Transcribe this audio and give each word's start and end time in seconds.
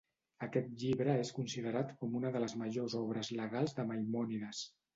Aquest 0.45 0.71
llibre 0.83 1.17
és 1.23 1.31
considerat 1.41 1.93
com 2.01 2.17
una 2.21 2.33
de 2.37 2.43
les 2.47 2.57
majors 2.63 2.99
obres 3.03 3.33
legals 3.43 3.79
de 3.81 3.89
Maimònides. 3.93 4.67